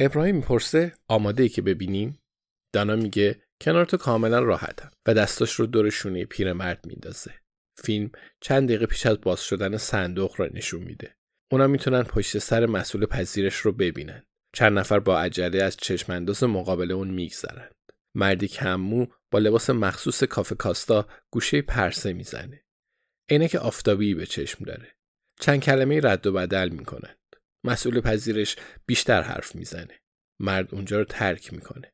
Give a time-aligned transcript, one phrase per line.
[0.00, 2.18] ابراهیم می‌پرسه آماده ای که ببینیم؟
[2.72, 7.34] دانا میگه کنار تو کاملا راحتم و دستاش رو دور شونه پیرمرد میندازه.
[7.76, 8.10] فیلم
[8.40, 11.16] چند دقیقه پیش از باز شدن صندوق را نشون میده.
[11.52, 14.22] اونا می‌تونن پشت سر مسئول پذیرش رو ببینن.
[14.52, 17.74] چند نفر با عجله از چشم انداز مقابل اون میگذرند.
[18.14, 22.64] مردی کممو با لباس مخصوص کافه کاستا گوشه پرسه می‌زنه.
[23.30, 24.88] عینک آفتابی به چشم داره.
[25.40, 27.17] چند کلمه رد و بدل می‌کنند.
[27.64, 28.56] مسئول پذیرش
[28.86, 30.00] بیشتر حرف می‌زنه.
[30.40, 31.92] مرد اونجا رو ترک می‌کنه.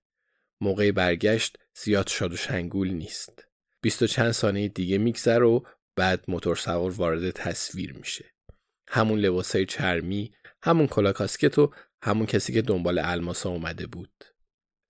[0.61, 3.45] موقع برگشت زیاد شاد و شنگول نیست.
[3.83, 5.61] بیست و چند ثانیه دیگه میگذره و
[5.97, 8.25] بعد موتور سوار وارد تصویر میشه.
[8.89, 11.73] همون لباسای چرمی، همون کلا کاسکت و
[12.03, 14.25] همون کسی که دنبال الماسا اومده بود.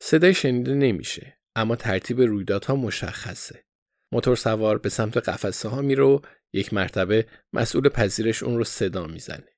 [0.02, 3.64] صدای شنیده نمیشه اما ترتیب رویدادها مشخصه.
[4.12, 6.20] موتور سوار به سمت قفسه ها میره و
[6.52, 9.53] یک مرتبه مسئول پذیرش اون رو صدا می‌زنه.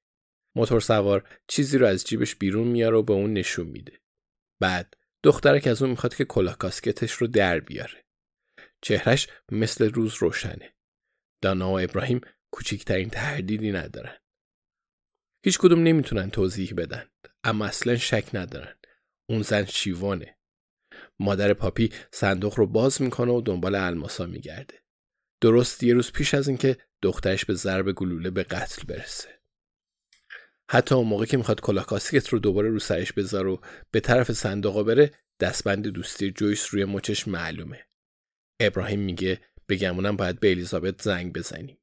[0.56, 4.00] موتور سوار چیزی رو از جیبش بیرون میاره و به اون نشون میده.
[4.60, 8.04] بعد دخترک از اون می‌خواد که کلاه کاسکتش رو در بیاره.
[8.80, 10.74] چهرش مثل روز روشنه.
[11.42, 14.16] دانا و ابراهیم کوچکترین تردیدی ندارن.
[15.44, 17.10] هیچ کدوم نمی‌تونن توضیح بدن
[17.44, 18.76] اما اصلا شک ندارن.
[19.30, 20.38] اون زن شیوانه.
[21.18, 24.82] مادر پاپی صندوق رو باز می‌کنه و دنبال الماسا میگرده.
[25.40, 29.35] درست یه روز پیش از اینکه دخترش به ضرب گلوله به قتل برسه.
[30.70, 33.56] حتی اون موقع که می‌خواد کلاه کاسکت رو دوباره رو سرش بذاره و
[33.90, 35.10] به طرف صندوق بره
[35.40, 37.86] دستبند دوستی جویس روی مچش معلومه.
[38.60, 41.78] ابراهیم میگه بگمونم باید به الیزابت زنگ بزنیم.